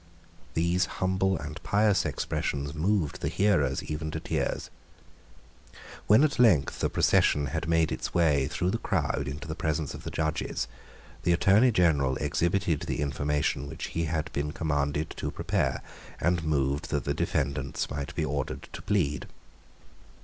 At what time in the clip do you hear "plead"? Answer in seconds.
18.81-19.27